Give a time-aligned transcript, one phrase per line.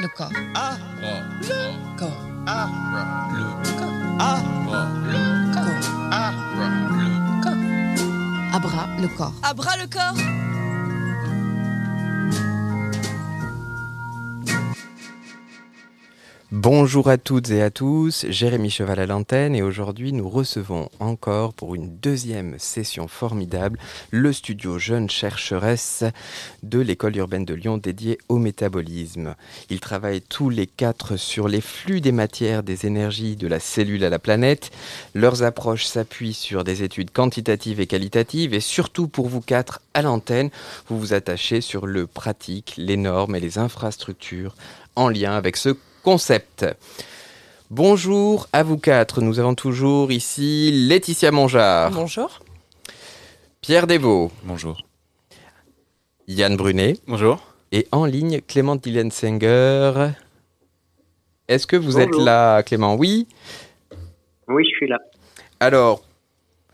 [0.00, 0.30] le corps.
[0.54, 0.76] Ah,
[1.42, 2.08] Le corps.
[2.46, 2.68] ah,
[3.32, 3.88] Le corps.
[4.18, 4.38] ah,
[5.04, 6.08] Le corps.
[6.12, 8.56] ah, Le corps.
[8.56, 9.32] Abra le corps.
[9.42, 10.14] À bras le corps
[16.72, 21.52] Bonjour à toutes et à tous, Jérémy Cheval à l'antenne et aujourd'hui nous recevons encore
[21.52, 23.76] pour une deuxième session formidable
[24.12, 26.04] le studio Jeune Chercheresse
[26.62, 29.34] de l'école urbaine de Lyon dédié au métabolisme.
[29.68, 34.04] Ils travaillent tous les quatre sur les flux des matières, des énergies de la cellule
[34.04, 34.70] à la planète.
[35.12, 40.02] Leurs approches s'appuient sur des études quantitatives et qualitatives et surtout pour vous quatre à
[40.02, 40.50] l'antenne,
[40.86, 44.54] vous vous attachez sur le pratique, les normes et les infrastructures
[44.94, 46.66] en lien avec ce concept.
[47.70, 49.20] Bonjour à vous quatre.
[49.20, 52.40] Nous avons toujours ici Laetitia Mongeard, Bonjour.
[53.60, 54.82] Pierre Desvaux, Bonjour.
[56.26, 57.40] Yann Brunet Bonjour.
[57.72, 60.10] et en ligne Clément Dillensenger.
[61.48, 62.94] Est-ce que vous êtes là, Clément?
[62.94, 63.26] Oui.
[64.48, 64.98] Oui, je suis là.
[65.58, 66.02] Alors,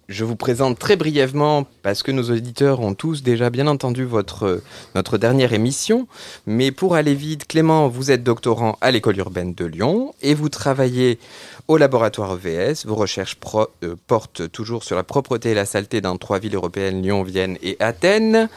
[0.09, 4.63] je vous présente très brièvement, parce que nos auditeurs ont tous déjà bien entendu votre,
[4.95, 6.07] notre dernière émission,
[6.47, 10.49] mais pour aller vite, Clément, vous êtes doctorant à l'école urbaine de Lyon et vous
[10.49, 11.19] travaillez
[11.67, 12.87] au laboratoire EVS.
[12.87, 16.55] Vos recherches pro- euh, portent toujours sur la propreté et la saleté dans trois villes
[16.55, 18.49] européennes, Lyon, Vienne et Athènes.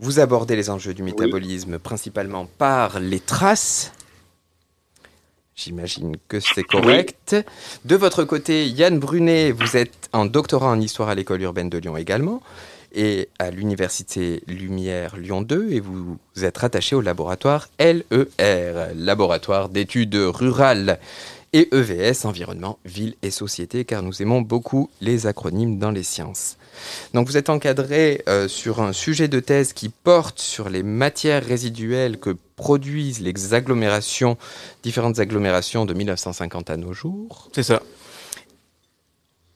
[0.00, 3.92] Vous abordez les enjeux du métabolisme principalement par les traces.
[5.58, 7.34] J'imagine que c'est correct.
[7.84, 11.78] De votre côté, Yann Brunet, vous êtes en doctorat en histoire à l'école urbaine de
[11.78, 12.40] Lyon également
[12.94, 20.14] et à l'université Lumière Lyon 2 et vous êtes rattaché au laboratoire LER, laboratoire d'études
[20.14, 21.00] rurales
[21.52, 26.56] et EVS, environnement, ville et société, car nous aimons beaucoup les acronymes dans les sciences.
[27.14, 31.44] Donc vous êtes encadré euh, sur un sujet de thèse qui porte sur les matières
[31.44, 34.36] résiduelles que produisent les agglomérations,
[34.82, 37.48] différentes agglomérations de 1950 à nos jours.
[37.54, 37.80] C'est ça.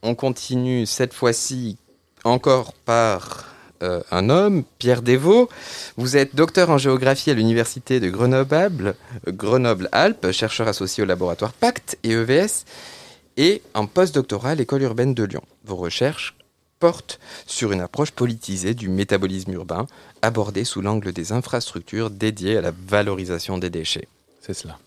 [0.02, 1.76] On continue cette fois-ci
[2.24, 3.52] encore par
[3.82, 5.48] euh, un homme, Pierre Desvaux.
[5.96, 8.94] Vous êtes docteur en géographie à l'université de Grenoble,
[9.26, 12.64] euh, Grenoble-Alpes, chercheur associé au laboratoire Pacte et EVS,
[13.36, 15.42] et en postdoctorat à l'école urbaine de Lyon.
[15.64, 16.34] Vos recherches
[16.82, 19.86] portent sur une approche politisée du métabolisme urbain,
[20.20, 24.08] abordée sous l'angle des infrastructures dédiées à la valorisation des déchets.
[24.40, 24.80] C'est cela.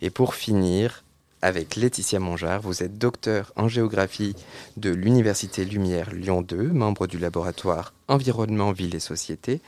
[0.00, 1.04] Et pour finir,
[1.42, 4.34] avec Laetitia Mongeard, vous êtes docteur en géographie
[4.78, 9.60] de l'Université Lumière Lyon 2, membre du laboratoire Environnement, Ville et Société.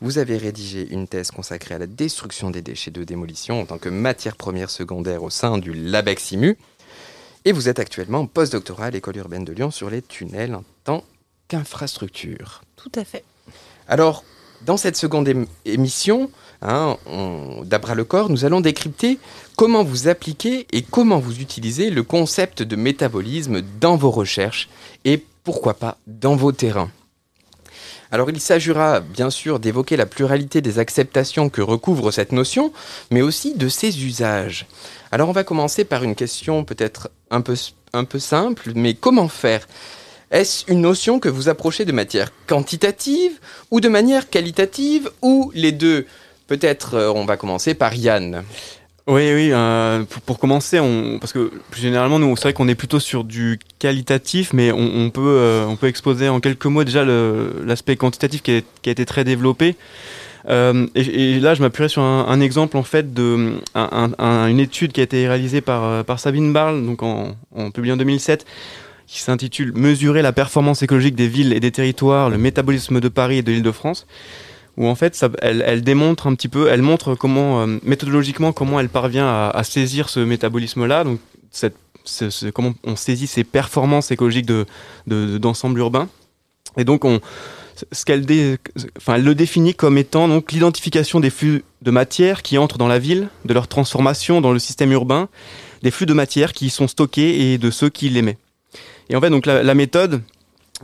[0.00, 3.78] Vous avez rédigé une thèse consacrée à la destruction des déchets de démolition en tant
[3.78, 6.56] que matière première secondaire au sein du LabEximu.
[7.44, 11.02] Et vous êtes actuellement postdoctorat à l'École urbaine de Lyon sur les tunnels en tant
[11.48, 12.62] qu'infrastructure.
[12.76, 13.24] Tout à fait.
[13.88, 14.24] Alors,
[14.64, 16.30] dans cette seconde ém- émission,
[16.62, 16.96] hein,
[17.64, 19.18] d'Abra le corps, nous allons décrypter
[19.56, 24.68] comment vous appliquez et comment vous utilisez le concept de métabolisme dans vos recherches
[25.04, 26.90] et pourquoi pas dans vos terrains.
[28.12, 32.72] Alors il s'agira bien sûr d'évoquer la pluralité des acceptations que recouvre cette notion,
[33.10, 34.66] mais aussi de ses usages.
[35.10, 37.56] Alors on va commencer par une question peut-être un peu,
[37.92, 39.66] un peu simple, mais comment faire
[40.30, 43.32] Est-ce une notion que vous approchez de manière quantitative
[43.70, 46.06] ou de manière qualitative ou les deux?
[46.48, 48.42] Peut-être euh, on va commencer par Yann.
[49.08, 49.50] Oui, oui.
[49.52, 50.80] euh, pour, commencer,
[51.20, 55.10] parce que plus généralement, nous, c'est vrai qu'on est plutôt sur du qualitatif, mais on,
[55.10, 59.22] peut, euh, on peut exposer en quelques mots déjà l'aspect quantitatif qui, a été très
[59.22, 59.76] développé.
[60.48, 64.90] Et, là, je m'appuierai sur un, exemple en fait de un- un- un- une étude
[64.90, 68.44] qui a été réalisée par, par Sabine Barl, donc en, en publié en 2007,
[69.06, 73.38] qui s'intitule Mesurer la performance écologique des villes et des territoires, le métabolisme de Paris
[73.38, 74.06] et de l'Île-de-France
[74.76, 78.90] où en fait elle, démontre un petit peu, elle montre comment euh, méthodologiquement comment elle
[78.90, 81.18] parvient à, saisir ce métabolisme-là, donc
[82.52, 84.66] comment on saisit ces performances écologiques de
[85.06, 86.08] de- de- d'ensemble urbain.
[86.76, 87.20] Et donc on,
[87.90, 88.58] ce qu'elle dé-
[88.98, 92.88] enfin elle le définit comme étant donc l'identification des flux de matière qui entrent dans
[92.88, 95.28] la ville, de leur transformation dans le système urbain,
[95.82, 98.38] des flux de matière qui y sont stockés et de ceux qui l'émettent.
[99.08, 100.22] Et en fait donc la, la méthode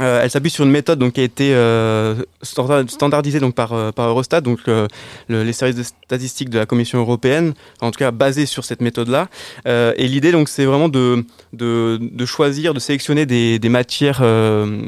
[0.01, 3.73] euh, elle s'appuie sur une méthode donc, qui a été euh, standard- standardisée donc, par,
[3.75, 4.89] euh, Eurostat, donc le-
[5.29, 9.29] les services de statistiques de la Commission européenne, en tout cas basée sur cette méthode-là.
[9.67, 14.23] Et l'idée, c'est vraiment de, de, choisir, de sélectionner des, des matières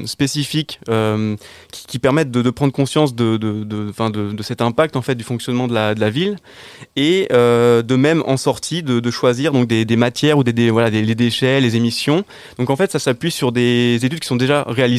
[0.06, 0.80] spécifiques
[1.70, 5.94] qui, permettent de, prendre conscience de, de, cet impact en fait du fonctionnement de la,
[5.94, 6.36] la ville,
[6.96, 10.90] et de même en sortie de, choisir donc des, des matières ou des, des voilà
[10.90, 12.24] les déchets, les émissions.
[12.58, 14.93] Donc en fait, ça s'appuie sur des études qui sont déjà réalisées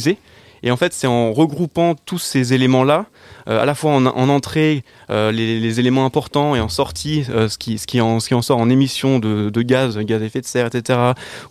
[0.65, 3.05] Et en fait, c'est en regroupant tous ces éléments-là,
[3.47, 7.77] euh, à la fois en, entrée, euh, les, éléments importants, et en sortie, ce, qui,
[7.77, 10.99] ce, qui en, sort en émissions de, gaz, gaz à effet de serre, etc.,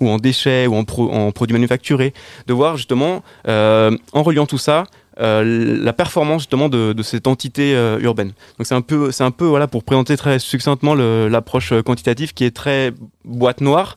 [0.00, 2.12] ou en déchets, ou en, produits manufacturés,
[2.49, 4.85] de voir justement, en reliant tout ça,
[5.17, 8.32] la performance justement de, cette entité urbaine.
[8.58, 12.44] Donc c'est un peu, c'est un peu voilà pour présenter très succinctement l'approche quantitative qui
[12.44, 12.93] est très
[13.25, 13.94] boîte noire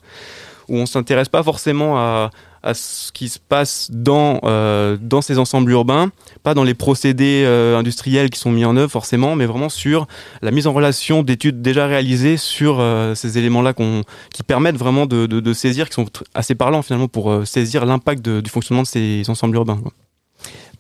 [0.70, 2.30] où on s'intéresse pas forcément à,
[2.64, 6.12] à ce qui se passe dans, euh, dans ces ensembles urbains,
[6.44, 10.08] pas dans les procédés euh, industriels qui sont mis en œuvre forcément, mais vraiment sur
[10.42, 15.26] la mise en relation d'études déjà réalisées sur euh, ces éléments-là qui permettent vraiment de,
[15.26, 19.56] de, saisir, qui sont assez parlants finalement pour saisir l'impact du fonctionnement de ces ensembles
[19.56, 19.80] urbains.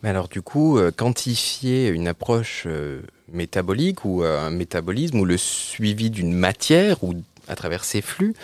[0.03, 2.68] Mais alors du coup, quantifier une approche
[3.31, 7.15] métabolique ou un métabolisme ou le suivi d'une matière ou
[7.47, 8.35] à travers ces flux,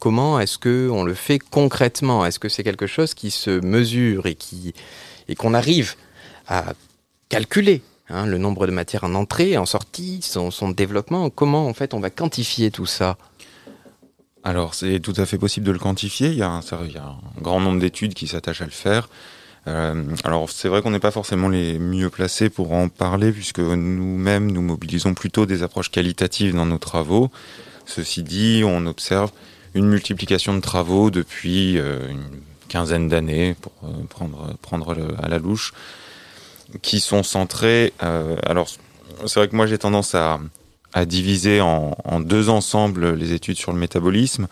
[0.00, 2.24] Comment est-ce que on le fait concrètement?
[2.24, 4.72] Est-ce que c'est quelque chose qui se mesure et qui
[5.28, 5.94] et qu'on arrive
[6.48, 6.72] à
[7.28, 11.28] calculer hein, le nombre de matières en entrée, en sortie, son, son développement?
[11.28, 13.18] Comment en fait on va quantifier tout ça?
[14.42, 16.28] Alors, c'est tout à fait possible de le quantifier.
[16.28, 18.70] Il y a un, il y a un grand nombre d'études qui s'attachent à le
[18.70, 19.10] faire.
[19.68, 23.58] Euh, alors, c'est vrai qu'on n'est pas forcément les mieux placés pour en parler, puisque
[23.58, 27.30] nous-mêmes, nous mobilisons plutôt des approches qualitatives dans nos travaux.
[27.90, 29.32] Ceci dit, on observe
[29.74, 32.24] une multiplication de travaux depuis euh, une
[32.68, 35.72] quinzaine d'années, pour euh, prendre, à la louche,
[36.82, 37.92] qui sont centrés.
[38.04, 38.68] Euh, alors,
[39.26, 40.38] c'est vrai que moi j'ai tendance à,
[41.04, 44.46] diviser en, deux ensembles les études sur le métabolisme.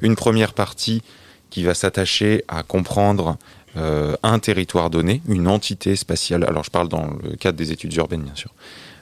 [0.00, 1.02] Une première partie
[1.50, 3.38] qui va s'attacher à comprendre
[3.74, 6.44] un territoire donné, une entité spatiale.
[6.44, 8.52] Alors je parle dans le cadre des études urbaines, bien sûr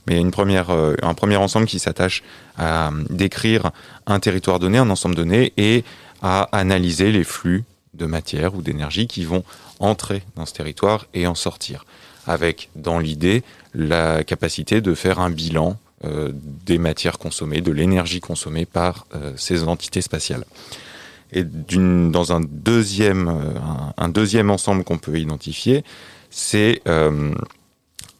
[0.08, 2.22] mais une première, euh, un premier ensemble qui s'attache
[2.56, 3.70] à décrire
[4.06, 5.84] un territoire donné, un ensemble donné, et
[6.22, 7.64] à analyser les flux
[7.94, 9.44] de matière ou d'énergie qui vont
[9.80, 11.84] entrer dans ce territoire et en sortir,
[12.26, 13.42] avec dans l'idée
[13.74, 16.32] la capacité de faire un bilan euh,
[16.64, 20.44] des matières consommées, de l'énergie consommée par euh, ces entités spatiales.
[21.32, 23.52] Et dans un deuxième,
[23.98, 25.84] un deuxième ensemble qu'on peut identifier,
[26.30, 26.80] c'est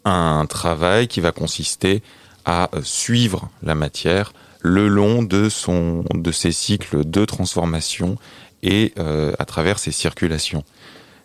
[0.09, 2.03] un travail qui va consister
[2.45, 8.17] à euh, suivre la matière le long de, son, de ses cycles de transformation
[8.63, 10.65] et euh, à travers ses circulations.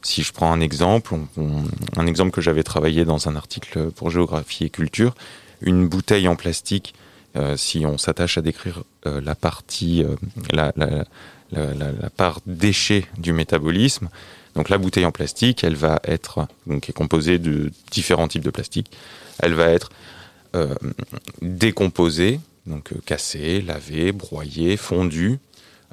[0.02, 1.16] Si je prends un exemple,
[1.96, 5.16] un exemple que j'avais travaillé dans un article pour géographie et culture,
[5.62, 6.94] une bouteille en plastique,
[7.38, 10.06] euh, si on s'attache à décrire la partie,
[10.52, 10.74] la,
[12.16, 14.10] part déchet du métabolisme,
[14.56, 18.52] donc la bouteille en plastique, elle va être, donc, est composée de différents types de
[18.52, 18.92] plastique,
[19.40, 19.90] elle va être
[20.56, 20.76] euh,
[21.42, 25.40] décomposée, donc euh, cassée, lavée, broyée, fondue,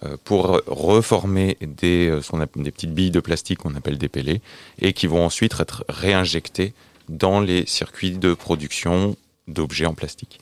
[0.04, 2.14] euh, pour reformer des,
[2.52, 4.42] petites billes de plastique qu'on appelle des pellets,
[4.80, 6.74] et qui vont ensuite être réinjectées
[7.08, 9.16] dans les circuits de production
[9.48, 10.38] d'objets en plastique.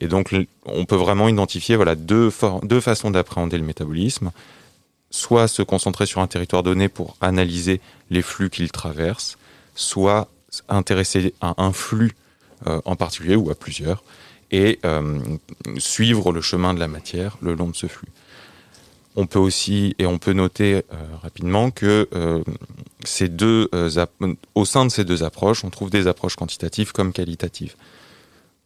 [0.00, 0.34] Et donc,
[0.64, 4.32] on peut vraiment identifier voilà, deux façons d'appréhender le métabolisme
[5.10, 7.80] soit se concentrer sur un territoire donné pour analyser
[8.10, 9.36] les flux qu'il traverse,
[9.74, 10.28] soit
[10.68, 12.12] intéresser à un flux
[12.66, 14.02] euh, en particulier ou à plusieurs
[14.50, 15.20] et euh,
[15.78, 18.08] suivre le chemin de la matière le long de ce flux.
[19.16, 22.08] On peut aussi, et on peut noter euh, rapidement que
[23.04, 23.68] ces deux,
[24.54, 27.74] au sein de ces deux approches, on trouve des approches quantitatives comme qualitatives.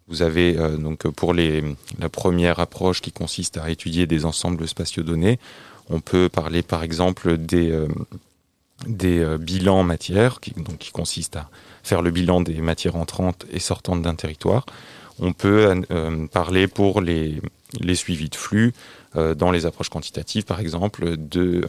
[0.09, 1.65] Vous avez donc pour les,
[1.99, 5.39] la première approche qui consiste à étudier des ensembles spatiaux donnés,
[5.91, 7.89] on peut parler par exemple des, euh,
[9.05, 11.49] euh, bilans matières, qui, donc, qui consistent à
[11.83, 14.67] faire le bilan des matières entrantes et sortantes d'un territoire.
[15.21, 17.41] On peut euh, parler pour les,
[17.81, 18.73] les, suivis de flux
[19.15, 21.69] dans les approches quantitatives, par exemple, de,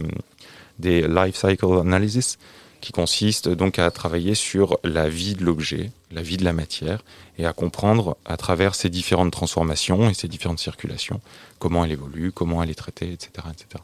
[0.80, 2.40] des life cycle analysis,
[2.82, 7.04] qui consiste donc à travailler sur la vie de l'objet, la vie de la matière,
[7.38, 11.22] et à comprendre à travers ces différentes transformations et ces différentes circulations
[11.60, 13.48] comment elle évolue, comment elle est traitée, etc.
[13.52, 13.84] etc.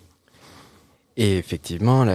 [1.18, 2.06] Et effectivement,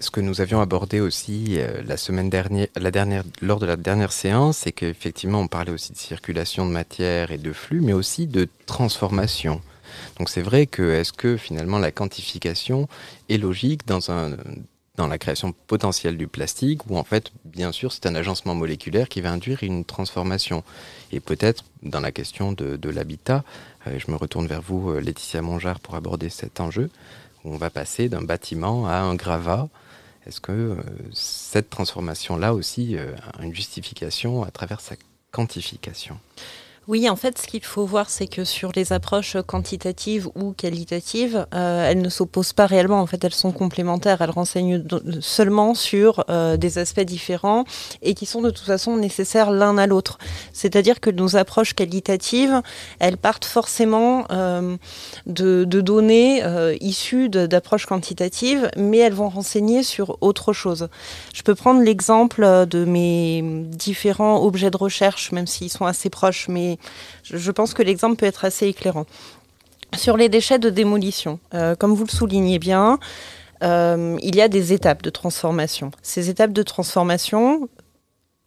[0.00, 3.76] ce que nous avions abordé aussi euh, la semaine dernière, la dernière, lors de la
[3.76, 7.92] dernière séance, c'est qu'effectivement, on parlait aussi de circulation de matière et de flux, mais
[7.92, 9.60] aussi de transformation.
[10.18, 12.88] Donc c'est vrai que est-ce que finalement la quantification
[13.28, 14.36] est logique dans un
[14.96, 19.08] dans la création potentielle du plastique, où en fait, bien sûr, c'est un agencement moléculaire
[19.08, 20.64] qui va induire une transformation?
[21.12, 23.44] Et peut-être dans la question de, l'habitat,
[23.86, 26.90] euh, je me retourne vers vous, euh, Laetitia Mongeard, pour aborder cet enjeu
[27.48, 29.68] on va passer d'un bâtiment à un gravat.
[30.26, 30.76] Est-ce que euh,
[31.12, 34.96] cette transformation-là aussi euh, a une justification à travers sa
[35.32, 36.18] quantification?
[36.88, 41.46] Oui, en fait, ce qu'il faut voir, c'est que sur les approches quantitatives ou qualitatives,
[41.54, 43.02] euh, elles ne s'opposent pas réellement.
[43.02, 44.22] En fait, elles sont complémentaires.
[44.22, 44.82] Elles renseignent
[45.20, 47.64] seulement sur euh, des aspects différents
[48.00, 50.16] et qui sont de toute façon nécessaires l'un à l'autre.
[50.54, 52.62] C'est-à-dire que nos approches qualitatives,
[53.00, 54.78] elles partent forcément euh,
[55.26, 56.42] de, de, données
[56.80, 60.88] issues d'approches quantitatives, mais elles vont renseigner sur autre chose.
[61.34, 66.48] Je peux prendre l'exemple de mes différents objets de recherche, même s'ils sont assez proches,
[66.48, 66.77] mais
[67.22, 69.06] je pense que l'exemple peut être assez éclairant.
[69.96, 72.98] Sur les déchets de démolition, euh, comme vous le soulignez bien,
[73.62, 75.90] euh, il y a des étapes de transformation.
[76.02, 77.68] Ces étapes de transformation,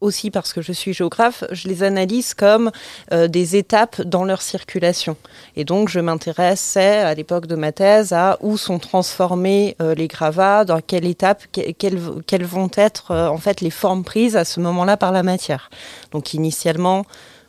[0.02, 2.72] aussi parce que je suis géographe, je les analyse comme
[3.12, 5.18] euh, des étapes dans leur circulation.
[5.56, 10.64] Et donc, je m'intéressais à l'époque de ma thèse à où sont transformés les gravats,
[10.64, 15.12] dans quelle étape, quelles, vont être en fait les formes prises à ce moment-là par
[15.12, 15.70] la matière.
[16.12, 17.06] Donc, initialement,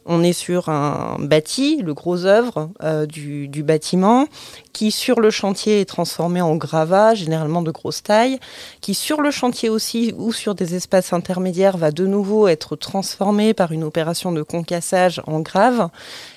[0.06, 4.26] on est sur un bâti, le gros œuvre euh, du, bâtiment,
[4.72, 8.38] qui sur le chantier est transformé en gravat, généralement de grosse taille,
[8.80, 13.54] qui sur le chantier aussi ou sur des espaces intermédiaires va de nouveau être transformé
[13.54, 15.88] par une opération de concassage en grave,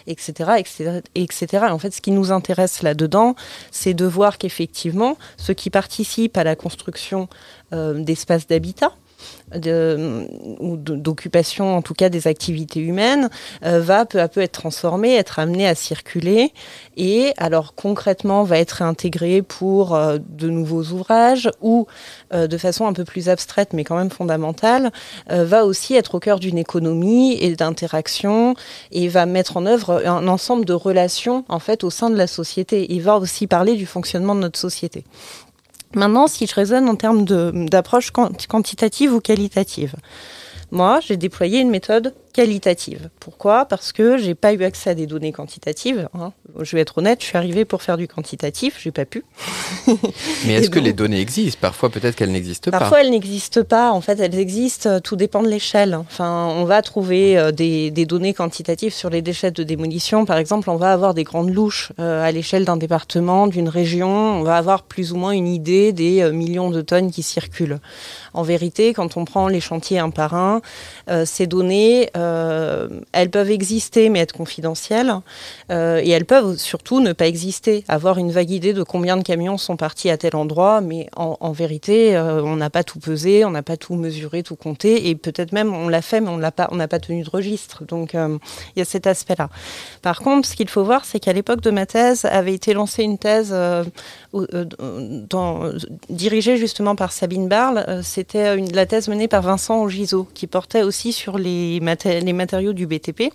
[0.07, 1.65] etc., etc., etc.
[1.69, 3.35] En fait, ce qui nous intéresse là-dedans,
[3.71, 7.27] c'est de voir qu'effectivement, ce qui participe à la construction
[7.73, 8.91] euh, d'espaces d'habitat,
[9.53, 13.29] d'occupation, en tout cas des activités humaines,
[13.63, 16.51] euh, va peu à peu être transformé, être amené à circuler
[16.97, 21.87] et alors concrètement va être intégré pour euh, de nouveaux ouvrages ou
[22.33, 24.91] euh, de façon un peu plus abstraite mais quand même fondamentale,
[25.29, 28.55] va aussi être au cœur d'une économie et d'interaction
[28.91, 32.27] et va mettre en œuvre un ensemble de relations en fait au sein de la
[32.27, 32.87] société.
[32.89, 35.03] Il va aussi parler du fonctionnement de notre société.
[35.95, 39.95] Maintenant, si je raisonne en termes d'approche quantitative ou qualitative,
[40.71, 43.09] moi, j'ai déployé une méthode qualitative.
[43.21, 43.63] Pourquoi?
[43.63, 46.09] Parce que j'ai pas eu accès à des données quantitatives.
[46.13, 46.33] Hein.
[46.59, 49.23] Je vais être honnête, je suis arrivée pour faire du quantitatif, j'ai pas pu.
[50.45, 51.57] Mais est-ce que les données existent?
[51.61, 52.79] Parfois, peut-être qu'elles n'existent pas.
[52.79, 53.93] Parfois, elles n'existent pas.
[53.93, 54.89] En fait, elles existent.
[54.89, 55.95] Euh, tout dépend de l'échelle.
[55.95, 60.25] Enfin, on va trouver euh, des, données quantitatives sur les déchets de démolition.
[60.25, 64.09] Par exemple, on va avoir des grandes louches euh, à l'échelle d'un département, d'une région.
[64.09, 67.79] On va avoir plus ou moins une idée des millions de tonnes qui circulent.
[68.33, 70.61] En vérité, quand on prend les chantiers un par un,
[71.23, 72.24] ces données euh,
[73.11, 75.13] elles peuvent exister mais être confidentielles
[75.71, 79.23] euh, et elles peuvent surtout ne pas exister, avoir une vague idée de combien de
[79.23, 83.45] camions sont partis à tel endroit, mais en, vérité, euh, on n'a pas tout pesé,
[83.45, 86.37] on n'a pas tout mesuré, tout compté et peut-être même on l'a fait mais on
[86.37, 87.83] n'a pas, tenu de registre.
[87.85, 89.49] Donc il y a cet aspect-là.
[90.01, 93.03] Par contre, ce qu'il faut voir, c'est qu'à l'époque de ma thèse avait été lancée
[93.03, 93.55] une thèse
[96.09, 98.01] dirigée justement par Sabine Barle.
[98.03, 101.79] C'était la thèse menée par Vincent Ogiso qui portait aussi sur les
[102.21, 103.31] les matériaux du BTP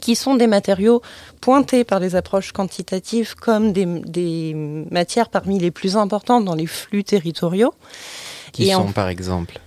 [0.00, 1.02] qui sont des matériaux
[1.40, 4.54] pointés par les approches quantitatives comme des,
[4.90, 7.72] matières parmi les plus importantes dans les flux territoriaux.
[8.52, 9.58] Qui sont par exemple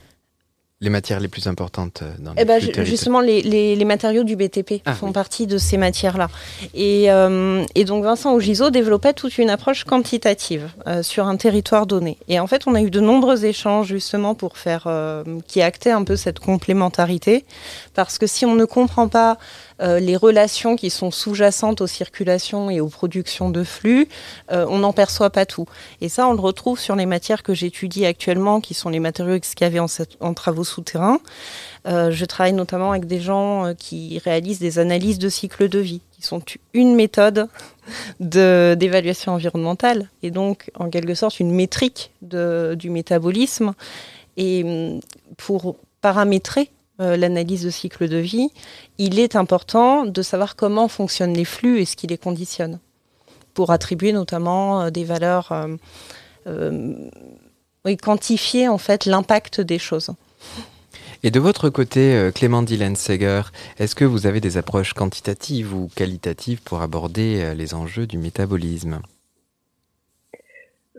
[0.82, 4.82] les matières les plus importantes euh, dans eh ben, Justement, les, les, matériaux du BTP
[4.86, 6.30] ah, font partie de ces matières-là.
[6.74, 11.86] Et, euh, et, donc Vincent Augiso développait toute une approche quantitative euh, sur un territoire
[11.86, 12.18] donné.
[12.28, 14.88] Et en fait, on a eu de nombreux échanges justement pour faire,
[15.48, 17.46] qui actaient un peu cette complémentarité,
[17.94, 19.38] parce que si on ne comprend pas
[19.82, 24.08] euh, les relations qui sont sous-jacentes aux circulations et aux productions de flux,
[24.52, 25.66] euh, on n'en perçoit pas tout.
[26.02, 29.36] Et ça, on le retrouve sur les matières que j'étudie actuellement, qui sont les matériaux
[29.36, 31.20] excavés en, travaux souterrains.
[31.88, 36.02] Euh, je travaille notamment avec des gens qui réalisent des analyses de cycle de vie,
[36.12, 36.42] qui sont
[36.74, 37.48] une méthode
[38.20, 43.74] d'évaluation environnementale et donc en quelque sorte une métrique du métabolisme.
[44.38, 45.02] Et hum,
[45.38, 46.70] pour paramétrer
[47.02, 48.50] euh, l'analyse de cycle de vie,
[49.00, 52.80] il est important de savoir comment fonctionnent les flux et ce qui les conditionne,
[53.56, 55.52] pour attribuer notamment euh, des valeurs,
[56.46, 56.94] euh,
[57.86, 60.12] oui, quantifier en fait l'impact des choses.
[61.24, 63.42] Et de votre côté, Clément Seger,
[63.80, 69.02] est-ce que vous avez des approches quantitatives ou qualitatives pour aborder les enjeux du métabolisme?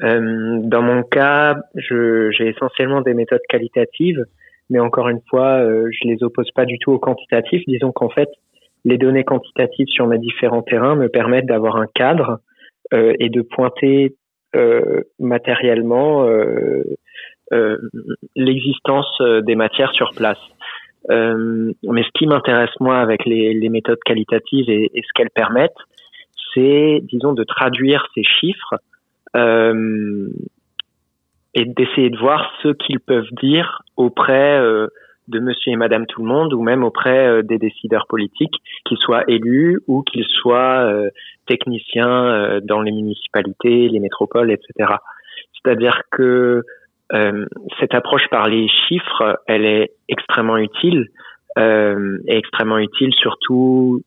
[0.01, 4.25] Dans mon cas, j'ai essentiellement des méthodes qualitatives
[4.73, 7.63] mais encore une fois, euh, je les oppose pas du tout au quantitatif.
[7.69, 8.29] Disons qu'en fait,
[8.85, 12.39] les données quantitatives sur mes différents terrains me permettent d'avoir un cadre
[12.95, 14.17] euh, et de pointer
[14.57, 16.83] euh, matériellement euh,
[18.35, 20.39] l'existence des matières sur place.
[21.11, 25.71] mais ce qui m'intéresse moi avec les, méthodes qualitatives et, ce qu'elles permettent,
[26.55, 28.77] c'est, disons, de traduire ces chiffres
[31.55, 34.89] et d'essayer de voir ce qu'ils peuvent dire auprès euh,
[35.29, 38.55] de monsieur et madame tout le monde ou même auprès euh, des décideurs politiques,
[38.85, 41.11] qu'ils soient élus ou qu'ils soient euh,
[41.47, 44.95] techniciens euh, dans les municipalités, les métropoles, etc.
[45.55, 46.63] C'est-à-dire que
[47.79, 51.09] cette approche par les chiffres, elle est extrêmement utile,
[51.59, 54.03] euh, et extrêmement utile surtout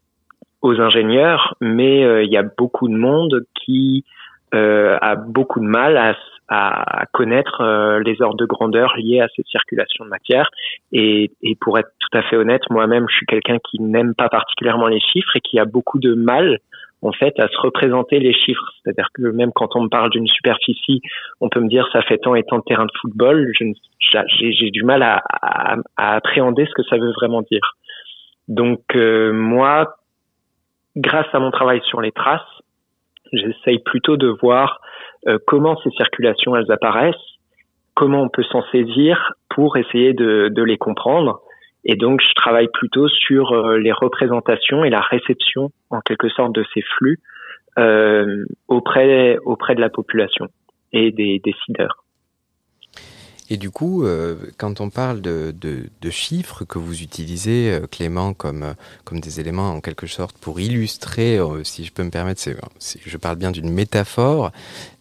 [0.64, 4.04] aux ingénieurs, mais il y a beaucoup de monde qui
[4.52, 6.16] a beaucoup de mal à
[6.48, 10.50] à, connaître euh, les ordres de grandeur liés à cette circulation de matière.
[10.92, 14.30] Et, et pour être tout à fait honnête, moi-même, je suis quelqu'un qui n'aime pas
[14.30, 16.60] particulièrement les chiffres et qui a beaucoup de mal
[17.02, 18.72] en fait à se représenter les chiffres.
[18.84, 21.02] C'est-à-dire que même quand on me parle d'une superficie,
[21.42, 23.52] on peut me dire ça fait tant et tant de terrain de football.
[24.00, 27.76] J'ai du mal à, à, à, appréhender ce que ça veut vraiment dire.
[28.48, 29.98] Donc euh, moi,
[30.96, 32.42] grâce à mon travail sur les traces,
[33.34, 34.82] j'essaye plutôt de voir
[35.28, 37.16] euh, comment ces circulations elles apparaissent,
[37.94, 41.42] comment on peut s'en saisir pour essayer de, de, les comprendre.
[41.84, 46.54] Et donc, je travaille plutôt sur euh, les représentations et la réception, en quelque sorte,
[46.54, 47.20] de ces flux
[47.78, 50.48] euh, auprès auprès de la population
[50.94, 52.05] et des décideurs.
[53.50, 57.86] Et du coup, euh, quand on parle de, de, de, chiffres que vous utilisez, euh,
[57.86, 58.74] Clément, comme, euh,
[59.04, 62.42] comme des éléments en quelque sorte pour illustrer, si je peux me permettre,
[63.06, 64.52] je parle bien d'une métaphore,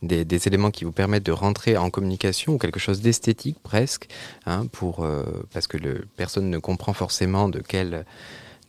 [0.02, 4.08] des, des, éléments qui vous permettent de rentrer en communication ou quelque chose d'esthétique presque,
[4.44, 5.06] hein, pour,
[5.52, 8.04] parce que le, personne ne comprend forcément de quelle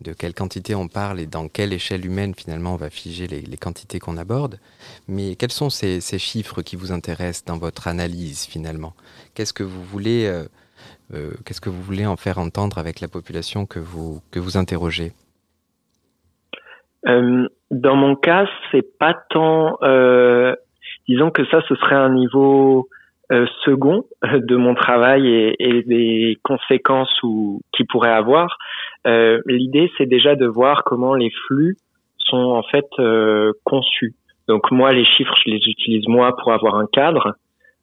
[0.01, 3.57] de quelle quantité on parle et dans quelle échelle humaine finalement on va figer les,
[3.57, 4.59] quantités qu'on aborde.
[5.07, 8.93] Mais quels sont ces, chiffres qui vous intéressent dans votre analyse finalement?
[9.33, 10.43] Qu'est-ce que vous voulez, euh,
[11.13, 14.57] euh, qu'est-ce que vous voulez en faire entendre avec la population que vous que vous
[14.57, 15.13] interrogez?
[17.07, 19.77] Euh, Dans mon cas, c'est pas tant.
[21.07, 22.89] Disons que ça, ce serait un niveau
[23.63, 28.57] second de mon travail et, des conséquences ou qu'il pourrait avoir.
[29.45, 31.77] L'idée, c'est déjà de voir comment les flux
[32.17, 32.85] sont en fait
[33.63, 34.13] conçus.
[34.47, 37.35] Donc moi, les chiffres, je les utilise moi pour avoir un cadre.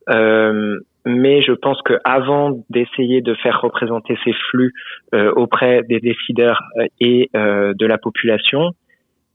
[0.08, 4.72] Euh, mais je pense que avant d'essayer de faire représenter ces flux
[5.14, 8.70] euh, auprès des décideurs euh, et euh, de la population,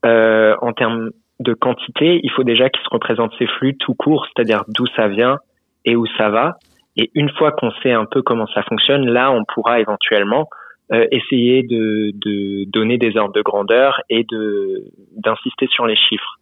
[0.05, 1.09] euh, en termes
[1.39, 5.07] de quantité, il faut déjà qu'ils se représentent ces flux tout court, c'est-à-dire d'où ça
[5.07, 5.37] vient
[5.85, 6.57] et où ça va.
[6.95, 10.56] Et une fois qu'on sait un peu comment ça fonctionne, là, on pourra éventuellement euh,
[10.89, 14.85] essayer de, de, donner des ordres de grandeur et de
[15.17, 16.37] d'insister sur les chiffres.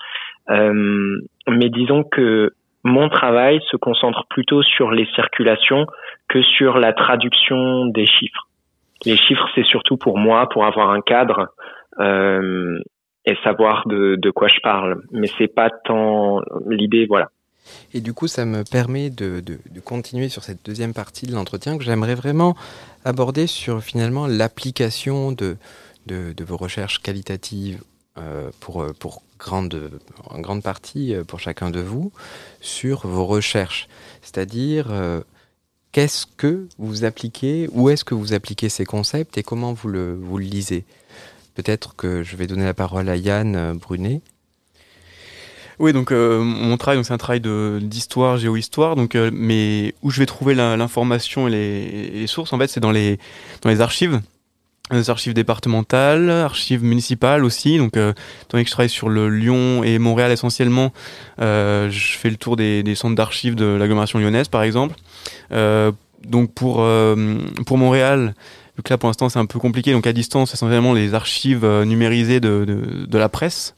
[0.49, 2.51] mais disons que
[2.85, 5.87] mon travail se concentre plutôt sur les circulations
[6.29, 8.47] que sur la traduction des chiffres.
[9.05, 11.47] Les chiffres, c'est surtout pour moi, pour avoir un cadre
[11.99, 12.79] euh,
[13.25, 15.01] et savoir de, de, quoi je parle.
[15.11, 17.29] Mais c'est pas tant l'idée, voilà.
[17.93, 21.77] Et du coup, ça me permet de, de, continuer sur cette deuxième partie de l'entretien
[21.77, 22.55] que j'aimerais vraiment
[23.03, 25.57] aborder sur finalement l'application de,
[26.07, 27.81] de, vos recherches qualitatives
[28.17, 29.91] euh, pour, pour grande,
[30.29, 32.11] en grande partie euh, pour chacun de vous
[32.61, 33.87] sur vos recherches.
[34.21, 35.21] C'est-à-dire, euh,
[35.91, 40.15] qu'est-ce que vous appliquez, où est-ce que vous appliquez ces concepts et comment vous le,
[40.15, 40.85] vous le lisez?
[41.53, 44.21] Peut-être que je vais donner la parole à Yann euh, Brunet.
[45.79, 47.41] Oui, donc mon travail, c'est un travail
[47.81, 52.79] d'histoire, géohistoire, donc mais où je vais trouver l'information et les, sources, en fait, c'est
[52.79, 53.19] dans les
[53.61, 54.21] dans les archives
[54.91, 57.79] les archives départementales, archives municipales aussi.
[57.79, 58.13] Donc, euh,
[58.49, 60.93] que je travaille sur le Lyon et Montréal essentiellement,
[61.41, 64.95] euh, je fais le tour des, des centres d'archives de l'agglomération lyonnaise, par exemple.
[65.51, 65.91] Euh,
[66.25, 68.33] donc pour euh, pour Montréal,
[68.83, 71.85] que là pour l'instant c'est un peu compliqué, donc à distance essentiellement les archives euh,
[71.85, 72.65] numérisées de,
[73.07, 73.75] de, la presse,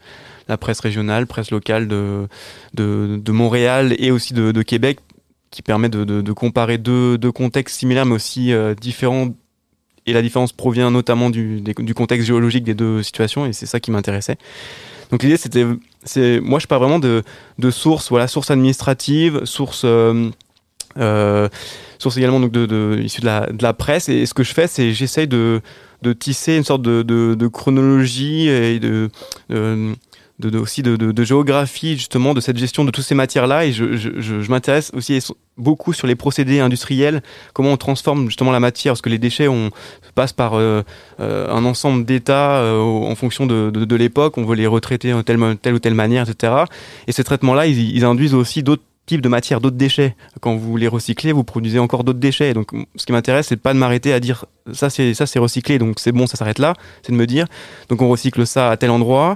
[0.47, 2.27] la presse régionale, presse locale de
[2.73, 4.99] de, Montréal et aussi de, Québec,
[5.51, 9.29] qui permet de, de, comparer deux, deux contextes similaires mais aussi euh, différents
[10.07, 13.81] et la différence provient notamment du, du contexte géologique des deux situations, et c'est ça
[13.81, 14.37] qui m'intéressait.
[15.11, 15.65] Donc l'idée, c'était,
[16.03, 17.23] c'est, moi, je parle vraiment de,
[17.59, 20.29] de sources, voilà, sources administratives, sources, euh,
[20.97, 21.49] euh,
[22.15, 24.07] également donc de, de issues de la, de la presse.
[24.07, 25.61] Et ce que je fais, c'est j'essaye de,
[26.03, 29.09] de tisser une sorte de, de, chronologie et de
[30.39, 33.47] de, de, aussi de, de, de, géographie justement de cette gestion de toutes ces matières
[33.47, 35.19] là et je, je, m'intéresse aussi
[35.57, 37.23] beaucoup sur les procédés industriels
[37.53, 39.71] comment on transforme justement la matière parce que les déchets on
[40.13, 40.83] passe par euh,
[41.19, 45.11] euh, un ensemble d'états euh, en fonction de, de, de l'époque on veut les retraiter
[45.11, 46.53] en telle, telle ou telle manière etc
[47.07, 50.17] et ces traitements là ils, ils induisent aussi d'autres types de matières, d'autres déchets.
[50.41, 52.53] Quand vous les recyclez, vous produisez encore d'autres déchets.
[52.53, 56.11] Donc, ce qui m'intéresse, c'est pas de m'arrêter à dire ça, c'est recyclé, donc c'est
[56.11, 56.73] bon, ça s'arrête là.
[57.03, 57.47] C'est de me dire,
[57.87, 59.35] donc on recycle ça à tel endroit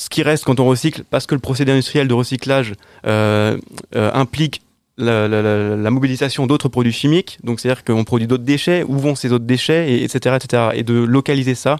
[0.00, 2.72] ce qui reste quand on recycle, parce que le procédé industriel de recyclage
[3.06, 3.58] euh,
[3.94, 4.62] euh, implique
[4.96, 9.44] la, mobilisation d'autres produits chimiques, donc c'est-à-dire qu'on produit d'autres déchets, où vont ces autres
[9.44, 10.70] déchets, et, etc..
[10.72, 11.76] Et de localiser ça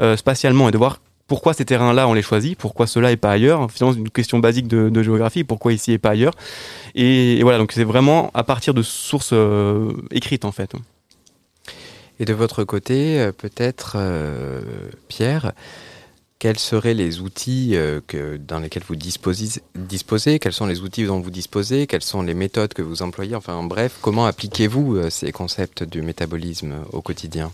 [0.00, 3.30] euh, spatialement et de voir pourquoi ces terrains-là on les choisit, pourquoi cela et pas
[3.30, 3.70] ailleurs.
[3.70, 6.34] Finalement, c'est une question basique de, géographie, pourquoi ici et pas ailleurs.
[6.94, 9.32] Et, voilà, donc c'est vraiment à partir de sources
[10.10, 10.72] écrites en fait.
[12.20, 13.96] Et de votre côté, peut-être,
[15.08, 15.52] Pierre,
[16.38, 18.00] quels seraient les outils euh,
[18.38, 22.74] dans lesquels vous disposez, Quels sont les outils dont vous disposez Quelles sont les méthodes
[22.74, 27.52] que vous employez Enfin, bref, comment appliquez-vous euh, ces concepts du métabolisme au quotidien?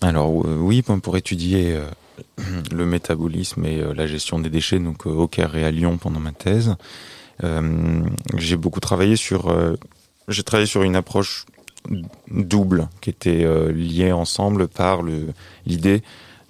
[0.00, 1.88] Alors, oui, pour étudier euh,
[2.72, 6.32] le métabolisme et la gestion des déchets, donc au Caire et à Lyon pendant ma
[6.32, 6.74] thèse,
[8.36, 9.52] j'ai beaucoup travaillé sur
[10.82, 11.46] une approche
[12.28, 15.02] double qui était liée ensemble par
[15.64, 16.02] l'idée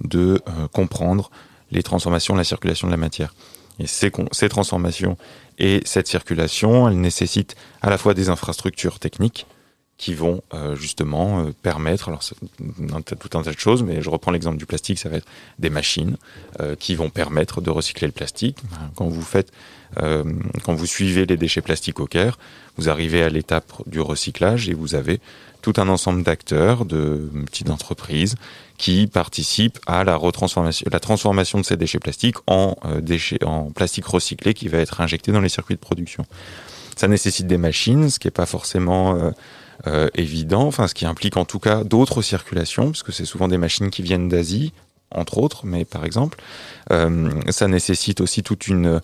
[0.02, 0.40] de
[0.72, 1.30] comprendre
[1.70, 3.34] les transformations, la circulation de la matière.
[3.78, 5.16] Et ces, ces transformations
[5.58, 9.46] et cette circulation, elles nécessitent à la fois des infrastructures techniques
[9.98, 14.30] qui vont euh, justement euh, permettre, alors tout un tas de choses, mais je reprends
[14.30, 15.26] l'exemple du plastique, ça va être
[15.58, 16.16] des machines
[16.60, 18.58] euh, qui vont permettre de recycler le plastique.
[18.94, 19.52] Quand vous faites,
[19.96, 22.38] quand vous suivez les déchets plastiques au Caire,
[22.76, 25.18] vous arrivez à l'étape du recyclage et vous avez
[25.72, 28.36] tout un ensemble d'acteurs, de petites entreprises
[28.78, 33.70] qui participent à la retransformation, la transformation de ces déchets plastiques en euh, déchets, en
[33.70, 36.24] plastique recyclé qui va être injecté dans les circuits de production.
[36.96, 39.30] Ça nécessite des machines, ce qui n'est pas forcément euh,
[39.86, 43.48] euh, évident, enfin ce qui implique en tout cas d'autres circulations, parce que c'est souvent
[43.48, 44.72] des machines qui viennent d'Asie,
[45.10, 46.38] entre autres, mais par exemple,
[46.90, 49.00] ça nécessite aussi toute une,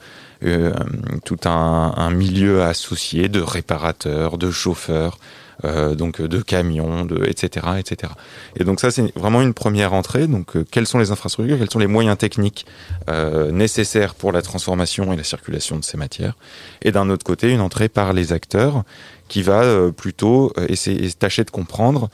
[1.25, 5.19] tout un, un, milieu associé de réparateurs, de chauffeurs,
[5.64, 8.12] euh, donc de camions, de, etc., etc.
[8.57, 10.27] Et donc ça, c'est vraiment une première entrée.
[10.27, 12.67] Donc, euh, quelles sont les infrastructures, quels sont les moyens techniques
[13.09, 16.35] euh, nécessaires pour la transformation et la circulation de ces matières?
[16.83, 18.83] Et d'un autre côté, une entrée par les acteurs
[19.29, 22.11] qui va plutôt essayer tâcher de comprendre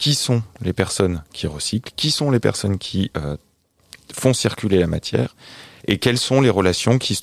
[0.00, 3.12] qui sont les personnes qui recyclent, qui sont les personnes qui
[4.12, 5.36] font circuler la matière?
[5.86, 7.20] Et quelles sont les relations qui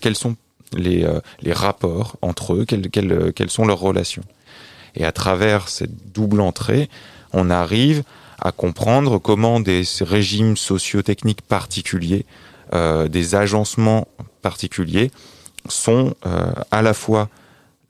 [0.00, 0.36] quels sont
[0.72, 1.04] les,
[1.40, 4.24] les rapports entre eux, quelles, quelles, sont leurs relations?
[4.94, 6.88] Et à travers cette double entrée,
[7.32, 8.04] on arrive
[8.40, 12.24] à comprendre comment des régimes socio-techniques particuliers,
[12.72, 14.06] euh, des agencements
[14.42, 15.10] particuliers,
[15.68, 17.28] sont euh, à la fois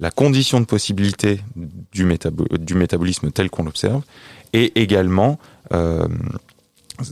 [0.01, 1.41] la condition de possibilité
[1.93, 4.03] du, métabolisme tel qu'on l'observe,
[4.53, 5.39] et également
[5.73, 6.07] euh,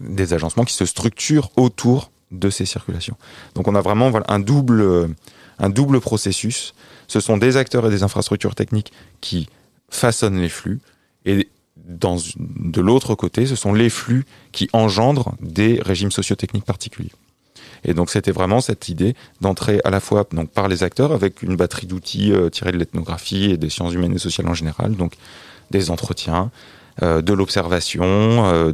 [0.01, 3.17] des agencements qui se structurent autour de ces circulations.
[3.55, 6.75] Donc on a vraiment un, double, processus.
[7.09, 9.49] Ce sont des acteurs et des infrastructures techniques qui
[9.89, 10.81] façonnent les flux
[11.25, 11.49] et
[11.87, 17.13] de l'autre côté, ce sont les flux qui engendrent des régimes sociotechniques particuliers.
[17.85, 21.57] Et donc c'était vraiment cette idée d'entrer à la fois par les acteurs avec une
[21.57, 25.15] batterie d'outils euh, tirés de l'ethnographie et des sciences humaines et sociales en général, donc
[25.71, 26.51] des entretiens,
[27.03, 28.73] euh, de l'observation, euh,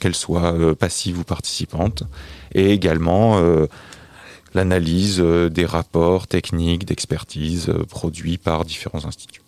[0.00, 2.04] qu'elle soit passive ou participante,
[2.54, 3.40] et également
[4.54, 9.43] l'analyse des rapports techniques d'expertise produits par différents instituts.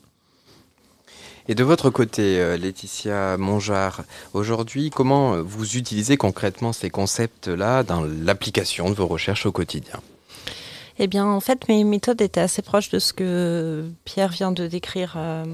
[1.49, 4.03] Et de votre côté, euh, Laetitia Mongeard,
[4.35, 10.01] aujourd'hui, comment vous utilisez concrètement ces concepts-là dans l'application de vos recherches au quotidien?
[10.99, 14.67] Eh bien, en fait, mes méthodes étaient assez proches de ce que Pierre vient de
[14.67, 15.15] décrire.
[15.17, 15.45] Euh,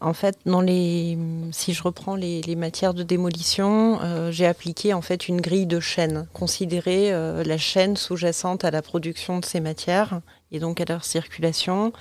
[0.00, 1.16] en fait, dans les,
[1.52, 5.78] si je reprends les, matières de démolition, euh, j'ai appliqué en fait une grille de
[5.78, 11.04] chaîne, considérer la chaîne sous-jacente à la production de ces matières et donc à leur
[11.04, 11.92] circulation.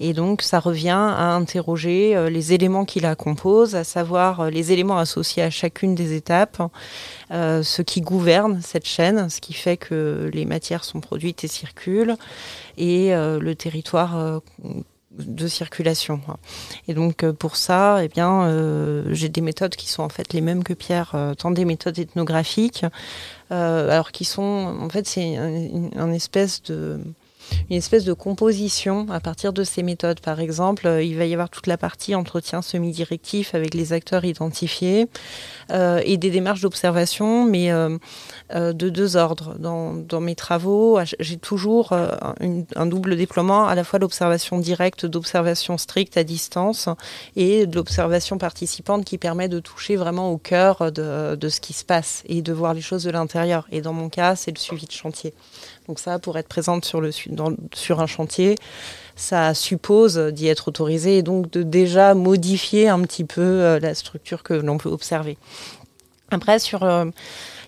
[0.00, 4.50] Et donc ça revient à interroger euh, les éléments qui la composent, à savoir euh,
[4.50, 6.62] les éléments associés à chacune des étapes,
[7.30, 11.48] euh, ce qui gouverne cette chaîne, ce qui fait que les matières sont produites et
[11.48, 12.16] circulent,
[12.76, 14.40] et le territoire
[15.10, 16.20] de circulation.
[16.86, 20.62] Et donc pour ça, eh bien, j'ai des méthodes qui sont en fait les mêmes
[20.62, 22.86] que Pierre, tant des méthodes ethnographiques,
[23.50, 27.00] alors qui sont, en fait, c'est un espèce de
[27.70, 30.20] une espèce de composition à partir de ces méthodes.
[30.20, 34.24] Par exemple, euh, il va y avoir toute la partie entretien semi-directif avec les acteurs
[34.24, 35.08] identifiés
[35.70, 37.98] euh, et des démarches d'observation, mais euh,
[38.50, 39.56] de deux ordres.
[39.58, 46.16] Dans, mes travaux, j'ai toujours un double déploiement, à la fois l'observation directe, d'observation stricte
[46.16, 46.88] à distance
[47.36, 51.72] et de l'observation participante qui permet de toucher vraiment au cœur de, de ce qui
[51.72, 53.66] se passe et de voir les choses de l'intérieur.
[53.70, 55.34] Et dans mon cas, c'est le suivi de chantier.
[55.88, 57.10] Donc ça, pour être présente sur, le,
[57.74, 58.56] sur un chantier,
[59.16, 63.94] ça suppose d'y être autorisé et donc de déjà modifier un petit peu euh, la
[63.94, 65.36] structure que l'on peut observer.
[66.30, 67.06] Après, sur euh,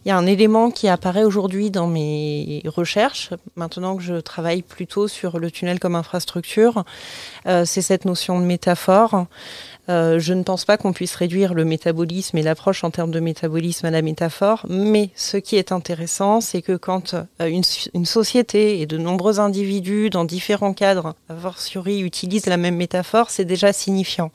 [0.05, 4.63] Il y a un élément qui apparaît aujourd'hui dans mes recherches, maintenant que je travaille
[4.63, 6.85] plutôt sur le tunnel comme infrastructure,
[7.47, 9.27] euh, c'est cette notion de métaphore.
[9.91, 13.19] Euh, je ne pense pas qu'on puisse réduire le métabolisme et l'approche en termes de
[13.19, 18.81] métabolisme à la métaphore, mais ce qui est intéressant, c'est que quand euh, une, société
[18.81, 23.73] et de nombreux individus dans différents cadres, a fortiori, utilisent la même métaphore, c'est déjà
[23.73, 24.31] signifiant.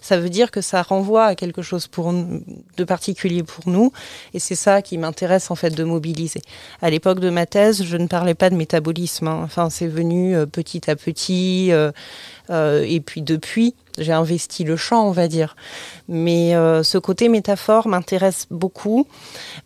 [0.00, 1.88] Ça veut dire que ça renvoie à quelque chose
[2.76, 3.92] de particulier pour nous,
[4.32, 6.40] et c'est ça qui m'intéresse en fait de mobiliser.
[6.82, 9.40] À l'époque de ma thèse, je ne parlais pas de métabolisme, hein.
[9.42, 11.72] enfin c'est venu euh, petit à petit,
[12.50, 15.54] et puis depuis, j'ai investi le champ, on va dire.
[16.08, 19.06] Mais euh, ce côté métaphore m'intéresse beaucoup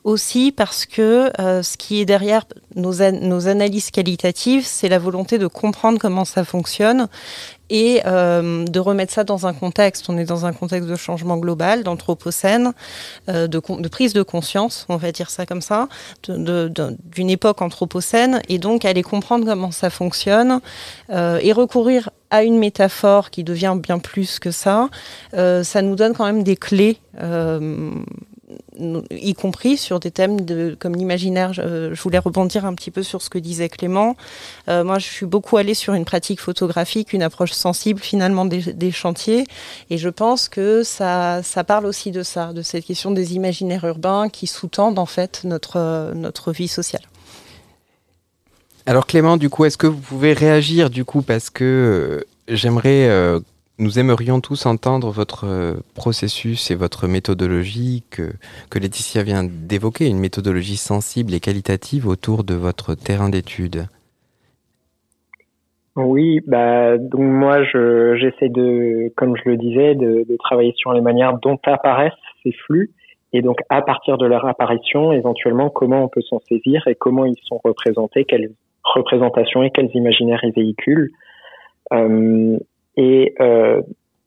[0.05, 2.45] aussi parce que euh, ce qui est derrière
[2.75, 7.09] nos, nos analyses qualitatives, c'est la volonté de comprendre comment ça fonctionne
[7.71, 10.09] et euh, de remettre ça dans un contexte.
[10.09, 12.73] On est dans un contexte de changement global, d'anthropocène,
[13.29, 15.89] euh, de, prise de conscience, on va dire ça comme ça,
[16.29, 20.61] d'une époque anthropocène, et donc aller comprendre comment ça fonctionne
[21.11, 24.89] euh, et recourir à une métaphore qui devient bien plus que ça,
[25.33, 26.99] ça nous donne quand même des clés
[29.11, 31.53] y compris sur des thèmes de, comme l'imaginaire.
[31.53, 34.17] Je, voulais rebondir un petit peu sur ce que disait Clément.
[34.69, 38.91] Euh, moi, je suis beaucoup allée sur une pratique photographique, une approche sensible finalement des,
[38.91, 39.45] chantiers,
[39.91, 43.85] et je pense que ça, ça parle aussi de ça, de cette question des imaginaires
[43.85, 47.03] urbains qui sous-tendent en fait notre, notre vie sociale.
[48.87, 53.09] Alors Clément, du coup, est-ce que vous pouvez réagir du coup parce que euh, j'aimerais
[53.09, 53.41] euh,
[53.79, 58.33] nous aimerions tous entendre votre euh, processus et votre méthodologie que,
[58.71, 63.87] que Laetitia vient d'évoquer, une méthodologie sensible et qualitative autour de votre terrain d'étude.
[65.97, 70.93] Oui, bah donc moi je j'essaie de, comme je le disais, de, de, travailler sur
[70.93, 72.91] les manières dont apparaissent ces flux
[73.33, 77.27] et donc à partir de leur apparition, éventuellement comment on peut s'en saisir et comment
[77.27, 78.51] ils sont représentés, quelles
[78.83, 81.11] représentations et quels imaginaires ils véhiculent.
[81.93, 82.59] Euh,
[82.97, 83.83] et euh,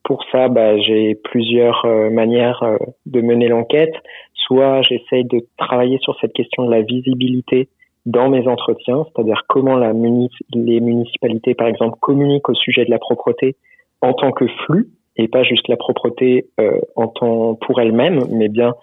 [0.08, 3.92] pour ça, bah, j'ai plusieurs euh, manières euh, de mener l'enquête.
[4.32, 7.68] Soit j'essaye de travailler sur cette question de la visibilité
[8.06, 12.98] dans mes entretiens, c'est-à-dire comment la les municipalités, par exemple, communiquent au sujet de la
[12.98, 13.56] propreté
[14.00, 18.48] en tant que flux, et pas juste la propreté euh, en tant pour elle-même, mais
[18.48, 18.74] bien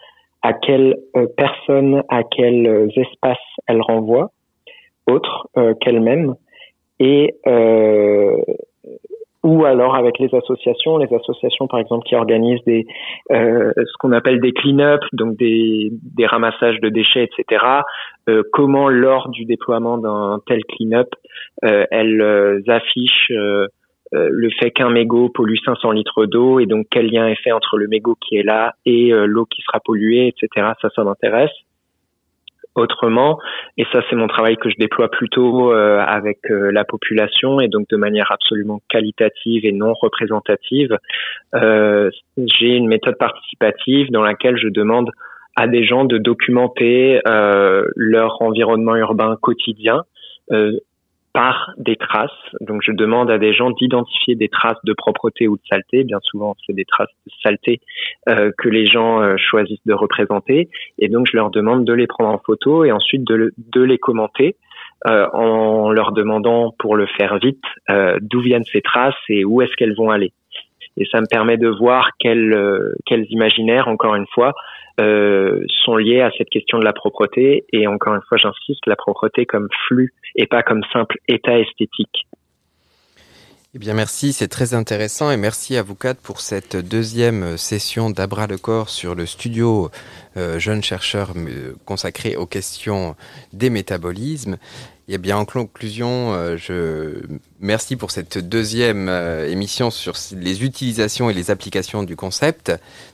[0.44, 0.96] à quelles
[1.38, 4.30] personnes, à quels espaces elle renvoie,
[5.08, 5.50] autres
[5.82, 6.36] qu'elle-même.
[7.00, 8.38] Et euh,
[9.46, 12.88] ou alors avec les associations, les associations par exemple qui organisent des
[13.32, 17.64] euh, ce qu'on appelle des clean-up, donc des, des ramassages de déchets, etc.
[18.28, 21.10] Euh, comment lors du déploiement d'un tel clean-up,
[21.64, 23.68] euh, elles euh, affichent euh,
[24.12, 27.78] le fait qu'un mégot pollue 500 litres d'eau et donc quel lien est fait entre
[27.78, 30.72] le mégot qui est là et l'eau qui sera polluée, etc.
[30.82, 31.52] Ça, ça m'intéresse
[32.76, 33.40] autrement.
[33.78, 37.68] Et ça, c'est mon travail que je déploie plutôt euh, avec euh, la population et
[37.68, 40.98] donc de manière absolument qualitative et non représentative.
[41.54, 45.10] Euh, j'ai une méthode participative dans laquelle je demande
[45.56, 47.22] à des gens de documenter
[47.96, 50.04] leur environnement urbain quotidien
[51.36, 52.32] par des traces.
[52.62, 56.06] Donc je demande à des gens d'identifier des traces de propreté ou de saleté.
[56.06, 57.82] Bien souvent, c'est des traces de saleté
[58.30, 60.70] euh, que les gens euh, choisissent de représenter.
[60.98, 63.98] Et donc je leur demande de les prendre en photo et ensuite de, de les
[63.98, 64.56] commenter.
[65.08, 69.62] Euh, en leur demandant, pour le faire vite, euh, d'où viennent ces traces et où
[69.62, 70.34] est-ce qu'elles vont aller.
[70.98, 74.54] Et ça me permet de voir quels, euh, quels imaginaires, encore une fois,
[75.00, 77.66] euh, sont liés à cette question de la propreté.
[77.74, 82.26] Et encore une fois, j'insiste, la propreté comme flux et pas comme simple état esthétique.
[83.74, 88.10] Eh bien, merci, c'est très intéressant et merci à vous quatre pour cette deuxième session
[88.10, 89.90] d'Abra le corps sur le studio
[90.38, 91.34] euh, Jeunes chercheurs
[91.84, 93.18] consacré aux questions
[93.52, 94.56] des métabolismes.
[95.08, 97.22] Eh bien, en conclusion, euh, je
[97.60, 102.72] merci pour cette deuxième euh, émission sur les utilisations et les applications du concept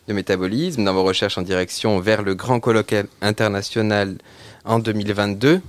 [0.07, 4.19] de métabolisme dans vos recherches en direction vers le grand colloque international
[4.63, 5.59] en 2022.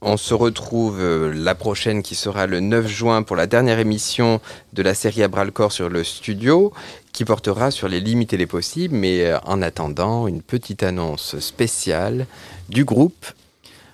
[0.00, 4.40] On se retrouve euh, la prochaine qui sera le 9 juin pour la dernière émission
[4.72, 6.72] de la série à le corps sur le studio
[7.12, 8.96] qui portera sur les limites et les possibles.
[8.96, 12.26] Mais en attendant, une petite annonce spéciale
[12.70, 13.26] du groupe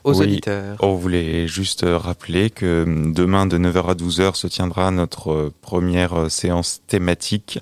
[0.04, 0.76] aux auditeurs.
[0.80, 6.82] On voulait juste rappeler que demain de 9h à 12h se tiendra notre première séance
[6.86, 7.58] thématique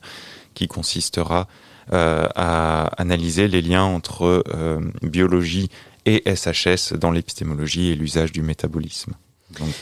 [0.55, 1.47] qui consistera
[1.93, 5.71] euh, à analyser les liens entre euh, biologie
[6.05, 9.15] et SHS dans l'épistémologie et l'usage du métabolisme.
[9.59, 9.73] Donc,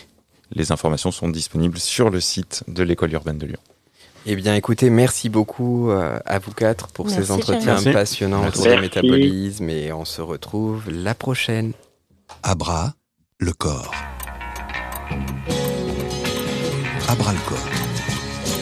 [0.53, 3.59] les informations sont disponibles sur le site de l'école urbaine de Lyon.
[4.25, 8.61] Eh bien, écoutez, merci beaucoup euh, à vous quatre pour Merci, ces entretiens passionnants Merci.
[8.61, 11.73] autour du métabolisme et on se retrouve la prochaine.
[12.49, 12.95] Abra,
[13.41, 13.93] le corps.
[17.09, 17.86] Abra le corps.